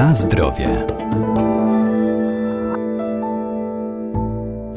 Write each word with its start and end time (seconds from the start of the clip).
Na 0.00 0.14
zdrowie. 0.14 0.86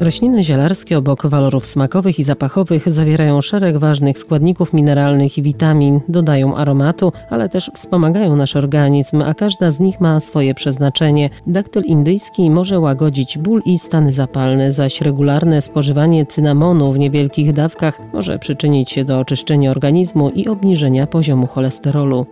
Rośliny 0.00 0.44
zielarskie 0.44 0.98
obok 0.98 1.26
walorów 1.26 1.66
smakowych 1.66 2.18
i 2.18 2.24
zapachowych 2.24 2.92
zawierają 2.92 3.42
szereg 3.42 3.76
ważnych 3.76 4.18
składników 4.18 4.72
mineralnych 4.72 5.38
i 5.38 5.42
witamin, 5.42 6.00
dodają 6.08 6.56
aromatu, 6.56 7.12
ale 7.30 7.48
też 7.48 7.70
wspomagają 7.74 8.36
nasz 8.36 8.56
organizm, 8.56 9.22
a 9.22 9.34
każda 9.34 9.70
z 9.70 9.80
nich 9.80 10.00
ma 10.00 10.20
swoje 10.20 10.54
przeznaczenie. 10.54 11.30
Daktyl 11.46 11.82
indyjski 11.82 12.50
może 12.50 12.80
łagodzić 12.80 13.38
ból 13.38 13.62
i 13.64 13.78
stany 13.78 14.12
zapalne, 14.12 14.72
zaś 14.72 15.00
regularne 15.00 15.62
spożywanie 15.62 16.26
cynamonu 16.26 16.92
w 16.92 16.98
niewielkich 16.98 17.52
dawkach 17.52 18.00
może 18.12 18.38
przyczynić 18.38 18.90
się 18.90 19.04
do 19.04 19.18
oczyszczenia 19.18 19.70
organizmu 19.70 20.30
i 20.30 20.48
obniżenia 20.48 21.06
poziomu 21.06 21.46
cholesterolu. 21.46 22.26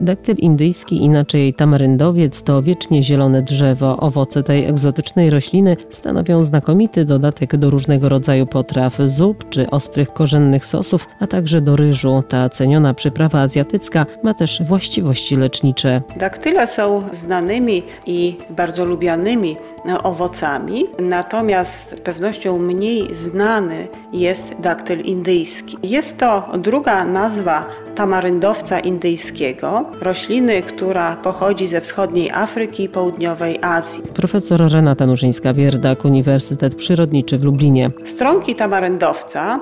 Daktyl 0.00 0.36
indyjski, 0.38 1.04
inaczej 1.04 1.54
tamaryndowiec, 1.54 2.42
to 2.42 2.62
wiecznie 2.62 3.02
zielone 3.02 3.42
drzewo. 3.42 3.96
Owoce 3.96 4.42
tej 4.42 4.64
egzotycznej 4.64 5.30
rośliny 5.30 5.76
stanowią 5.90 6.44
znakomity 6.44 7.04
dodatek 7.04 7.56
do 7.56 7.70
różnego 7.70 8.08
rodzaju 8.08 8.46
potraw, 8.46 8.98
zup 9.06 9.48
czy 9.48 9.70
ostrych 9.70 10.12
korzennych 10.12 10.64
sosów, 10.64 11.08
a 11.20 11.26
także 11.26 11.60
do 11.60 11.76
ryżu. 11.76 12.22
Ta 12.28 12.48
ceniona 12.48 12.94
przyprawa 12.94 13.40
azjatycka 13.40 14.06
ma 14.22 14.34
też 14.34 14.62
właściwości 14.62 15.36
lecznicze. 15.36 16.02
Daktyle 16.16 16.66
są 16.66 17.02
znanymi 17.12 17.82
i 18.06 18.36
bardzo 18.50 18.84
lubianymi 18.84 19.56
owocami, 20.02 20.86
natomiast 20.98 21.90
z 21.90 22.00
pewnością 22.00 22.58
mniej 22.58 23.14
znany 23.14 23.88
jest 24.12 24.46
daktyl 24.58 25.00
indyjski. 25.00 25.76
Jest 25.82 26.18
to 26.18 26.48
druga 26.58 27.04
nazwa 27.04 27.66
tamaryndowca 28.00 28.80
indyjskiego, 28.80 29.84
rośliny, 30.00 30.62
która 30.62 31.16
pochodzi 31.16 31.68
ze 31.68 31.80
wschodniej 31.80 32.30
Afryki 32.30 32.84
i 32.84 32.88
południowej 32.88 33.58
Azji. 33.62 34.02
Profesor 34.14 34.72
Renata 34.72 35.06
Nurzyńska-Wierdak, 35.06 36.04
Uniwersytet 36.04 36.74
Przyrodniczy 36.74 37.38
w 37.38 37.44
Lublinie. 37.44 37.90
Stronki 38.04 38.54
tamaryndowca 38.54 39.60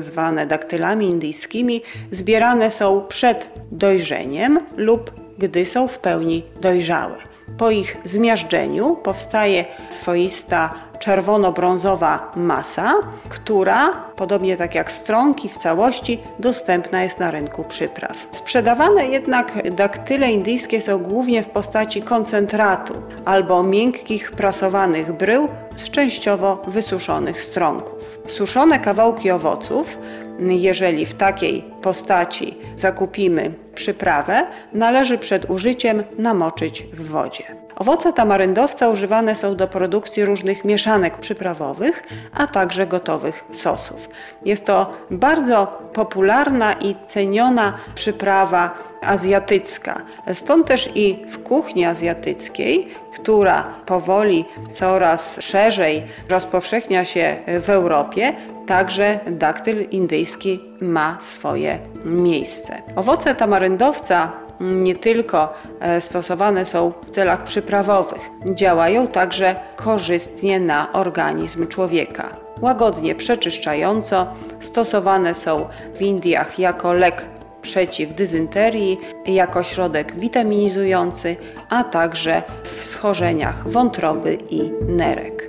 zwane 0.00 0.46
daktylami 0.46 1.08
indyjskimi, 1.08 1.82
zbierane 2.12 2.70
są 2.70 3.02
przed 3.08 3.46
dojrzeniem 3.72 4.60
lub 4.76 5.10
gdy 5.38 5.66
są 5.66 5.88
w 5.88 5.98
pełni 5.98 6.42
dojrzałe. 6.60 7.16
Po 7.58 7.70
ich 7.70 7.96
zmiażdżeniu 8.04 8.96
powstaje 8.96 9.64
swoista 9.88 10.74
czerwono-brązowa 10.98 12.18
masa, 12.36 12.94
która, 13.28 13.92
podobnie 14.16 14.56
tak 14.56 14.74
jak 14.74 14.92
stronki 14.92 15.48
w 15.48 15.56
całości, 15.56 16.20
dostępna 16.38 17.02
jest 17.02 17.18
na 17.18 17.30
rynku 17.30 17.64
przypraw. 17.64 18.26
Sprzedawane 18.30 19.06
jednak 19.06 19.74
daktyle 19.74 20.32
indyjskie 20.32 20.80
są 20.80 20.98
głównie 20.98 21.42
w 21.42 21.48
postaci 21.48 22.02
koncentratu 22.02 22.94
albo 23.24 23.62
miękkich 23.62 24.30
prasowanych 24.30 25.12
brył 25.12 25.48
z 25.76 25.90
częściowo 25.90 26.62
wysuszonych 26.66 27.42
stronków. 27.42 28.18
Suszone 28.26 28.78
kawałki 28.78 29.30
owoców 29.30 29.98
jeżeli 30.40 31.06
w 31.06 31.14
takiej 31.14 31.64
postaci 31.82 32.58
zakupimy 32.76 33.52
przyprawę, 33.74 34.46
należy 34.72 35.18
przed 35.18 35.50
użyciem 35.50 36.04
namoczyć 36.18 36.82
w 36.82 37.08
wodzie. 37.08 37.44
Owoce 37.76 38.12
tamaryndowca 38.12 38.88
używane 38.88 39.36
są 39.36 39.56
do 39.56 39.68
produkcji 39.68 40.24
różnych 40.24 40.64
mieszanek 40.64 40.87
przyprawowych, 41.20 42.02
a 42.34 42.46
także 42.46 42.86
gotowych 42.86 43.44
sosów. 43.52 44.08
Jest 44.44 44.66
to 44.66 44.92
bardzo 45.10 45.66
popularna 45.92 46.72
i 46.72 46.96
ceniona 47.06 47.78
przyprawa 47.94 48.74
azjatycka. 49.02 50.02
Stąd 50.32 50.66
też 50.66 50.90
i 50.94 51.26
w 51.30 51.42
kuchni 51.42 51.84
azjatyckiej, 51.84 52.88
która 53.14 53.74
powoli 53.86 54.44
coraz 54.68 55.40
szerzej 55.40 56.02
rozpowszechnia 56.28 57.04
się 57.04 57.36
w 57.60 57.70
Europie, 57.70 58.32
także 58.66 59.20
daktyl 59.26 59.88
indyjski 59.90 60.60
ma 60.80 61.18
swoje 61.20 61.78
miejsce. 62.04 62.82
Owoce 62.96 63.34
tamaryndowca 63.34 64.32
nie 64.60 64.96
tylko 64.96 65.54
e, 65.80 66.00
stosowane 66.00 66.64
są 66.64 66.92
w 67.06 67.10
celach 67.10 67.44
przyprawowych, 67.44 68.30
działają 68.54 69.06
także 69.06 69.56
korzystnie 69.76 70.60
na 70.60 70.92
organizm 70.92 71.66
człowieka. 71.66 72.36
Łagodnie 72.60 73.14
przeczyszczająco 73.14 74.26
stosowane 74.60 75.34
są 75.34 75.68
w 75.94 76.02
Indiach 76.02 76.58
jako 76.58 76.92
lek 76.92 77.24
przeciw 77.62 78.14
dyzynterii, 78.14 79.00
jako 79.26 79.62
środek 79.62 80.18
witaminizujący, 80.18 81.36
a 81.68 81.84
także 81.84 82.42
w 82.64 82.84
schorzeniach 82.84 83.68
wątroby 83.68 84.38
i 84.50 84.70
nerek. 84.86 85.48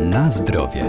Na 0.00 0.30
zdrowie. 0.30 0.84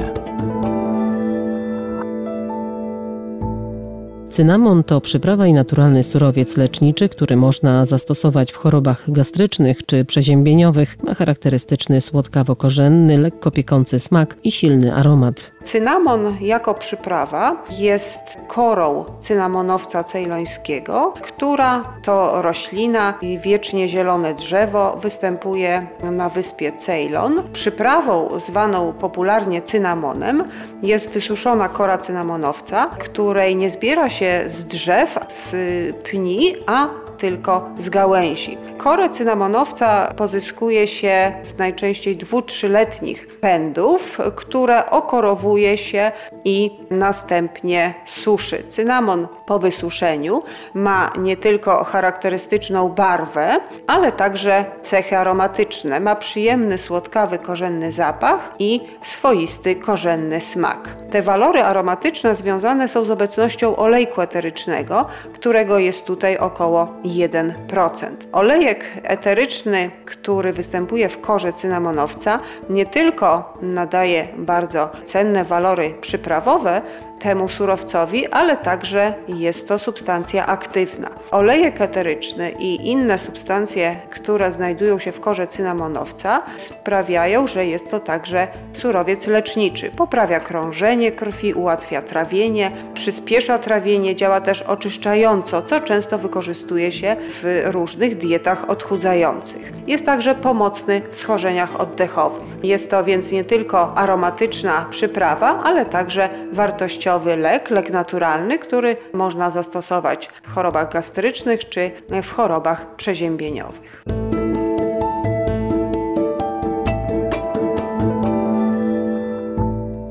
Cynamon 4.37 4.83
to 4.83 5.01
przyprawa 5.01 5.47
i 5.47 5.53
naturalny 5.53 6.03
surowiec 6.03 6.57
leczniczy, 6.57 7.09
który 7.09 7.35
można 7.35 7.85
zastosować 7.85 8.51
w 8.51 8.55
chorobach 8.55 9.11
gastrycznych 9.11 9.85
czy 9.85 10.05
przeziębieniowych. 10.05 11.03
Ma 11.03 11.13
charakterystyczny 11.13 12.01
słodkawo-korzenny, 12.01 13.17
lekko 13.17 13.51
piekący 13.51 13.99
smak 13.99 14.35
i 14.43 14.51
silny 14.51 14.93
aromat. 14.93 15.51
Cynamon 15.67 16.37
jako 16.41 16.73
przyprawa 16.73 17.63
jest 17.69 18.37
korą 18.47 19.05
cynamonowca 19.19 20.03
cejlońskiego, 20.03 21.13
która 21.21 21.83
to 22.03 22.41
roślina 22.41 23.13
i 23.21 23.39
wiecznie 23.39 23.89
zielone 23.89 24.33
drzewo 24.33 24.97
występuje 25.01 25.87
na 26.11 26.29
wyspie 26.29 26.71
Ceylon. 26.71 27.43
Przyprawą 27.53 28.39
zwaną 28.39 28.93
popularnie 28.93 29.61
cynamonem 29.61 30.43
jest 30.83 31.09
wysuszona 31.09 31.69
kora 31.69 31.97
cynamonowca, 31.97 32.89
której 32.99 33.55
nie 33.55 33.69
zbiera 33.69 34.09
się 34.09 34.43
z 34.47 34.63
drzew, 34.65 35.19
z 35.27 35.55
pni, 36.03 36.55
a 36.65 36.87
tylko 37.17 37.69
z 37.77 37.89
gałęzi. 37.89 38.57
Korę 38.77 39.09
cynamonowca 39.09 40.13
pozyskuje 40.17 40.87
się 40.87 41.33
z 41.41 41.57
najczęściej 41.57 42.17
dwu-trzyletnich 42.17 43.39
pędów, 43.39 44.17
które 44.35 44.89
okorowuje 44.89 45.77
się 45.77 46.11
i 46.45 46.71
następnie 46.89 47.93
suszy. 48.05 48.63
Cynamon 48.63 49.27
po 49.45 49.59
wysuszeniu 49.59 50.43
ma 50.73 51.11
nie 51.17 51.37
tylko 51.37 51.83
charakterystyczną 51.83 52.89
barwę, 52.89 53.59
ale 53.87 54.11
także 54.11 54.65
cechy 54.81 55.17
aromatyczne. 55.17 55.99
Ma 55.99 56.15
przyjemny, 56.15 56.77
słodkawy, 56.77 57.39
korzenny 57.39 57.91
zapach 57.91 58.55
i 58.59 58.81
swoisty, 59.01 59.75
korzenny 59.75 60.41
smak. 60.41 60.89
Te 61.11 61.21
walory 61.21 61.63
aromatyczne 61.63 62.35
związane 62.35 62.87
są 62.87 63.05
z 63.05 63.11
obecnością 63.11 63.75
olejku 63.75 64.21
eterycznego, 64.21 65.05
którego 65.33 65.79
jest 65.79 66.05
tutaj 66.05 66.37
około 66.37 66.93
1%. 67.07 68.09
Olejek 68.31 68.85
eteryczny, 69.03 69.91
który 70.05 70.53
występuje 70.53 71.09
w 71.09 71.21
korze 71.21 71.53
cynamonowca, 71.53 72.39
nie 72.69 72.85
tylko 72.85 73.57
nadaje 73.61 74.27
bardzo 74.37 74.89
cenne 75.03 75.45
walory 75.45 75.93
przyprawowe, 76.01 76.81
temu 77.19 77.49
surowcowi, 77.49 78.27
ale 78.27 78.57
także 78.57 79.13
jest 79.27 79.67
to 79.67 79.79
substancja 79.79 80.45
aktywna. 80.45 81.09
Olejek 81.31 81.81
eteryczny 81.81 82.51
i 82.59 82.87
inne 82.87 83.17
substancje, 83.17 83.95
które 84.09 84.51
znajdują 84.51 84.99
się 84.99 85.11
w 85.11 85.19
korze 85.19 85.47
cynamonowca, 85.47 86.41
sprawiają, 86.55 87.47
że 87.47 87.65
jest 87.65 87.91
to 87.91 87.99
także 87.99 88.47
surowiec 88.73 89.27
leczniczy. 89.27 89.91
Poprawia 89.97 90.39
krążenie 90.39 91.11
krwi, 91.11 91.53
ułatwia 91.53 92.01
trawienie, 92.01 92.71
przyspiesza 92.93 93.59
trawienie, 93.59 94.15
działa 94.15 94.41
też 94.41 94.61
oczyszczająco, 94.61 95.61
co 95.61 95.79
często 95.79 96.17
wykorzystuje 96.17 96.91
się 96.91 97.15
w 97.19 97.61
różnych 97.65 98.17
dietach 98.17 98.69
odchudzających. 98.69 99.71
Jest 99.87 100.05
także 100.05 100.35
pomocny 100.35 101.01
w 101.11 101.15
schorzeniach 101.15 101.79
oddechowych. 101.79 102.43
Jest 102.63 102.91
to 102.91 103.03
więc 103.03 103.31
nie 103.31 103.43
tylko 103.43 103.97
aromatyczna 103.97 104.85
przyprawa, 104.89 105.59
ale 105.63 105.85
także 105.85 106.29
wartościowa 106.51 107.06
lek, 107.37 107.69
lek 107.69 107.89
naturalny, 107.89 108.59
który 108.59 108.97
można 109.13 109.51
zastosować 109.51 110.29
w 110.43 110.53
chorobach 110.53 110.93
gastrycznych 110.93 111.69
czy 111.69 111.91
w 112.23 112.31
chorobach 112.31 112.95
przeziębieniowych. 112.95 114.03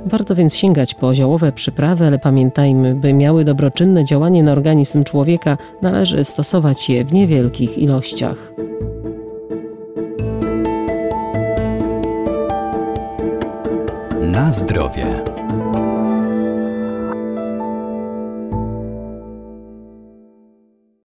Warto 0.06 0.34
więc 0.34 0.54
sięgać 0.54 0.94
po 0.94 1.14
ziołowe 1.14 1.52
przyprawy, 1.52 2.06
ale 2.06 2.18
pamiętajmy, 2.18 2.94
by 2.94 3.12
miały 3.12 3.44
dobroczynne 3.44 4.04
działanie 4.04 4.42
na 4.42 4.52
organizm 4.52 5.04
człowieka, 5.04 5.58
należy 5.82 6.24
stosować 6.24 6.90
je 6.90 7.04
w 7.04 7.12
niewielkich 7.12 7.78
ilościach. 7.78 8.52
Na 14.20 14.50
zdrowie. 14.50 15.06